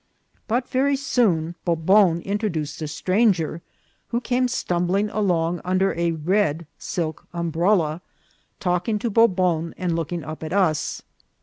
[0.47, 3.61] But very soon Bobon introduced a stranger,
[4.07, 8.01] who came stumbling along under a red silk umbrella,
[8.59, 11.03] talking to Bobon and looking up at us.